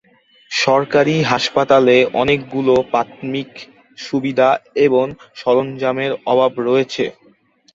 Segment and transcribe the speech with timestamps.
[0.51, 3.49] সরকারি হাসপাতালে অনেকগুলো প্রাথমিক
[3.97, 4.49] সুবিধা
[4.85, 5.05] এবং
[5.37, 7.03] সরঞ্জামের অভাব রয়েছে।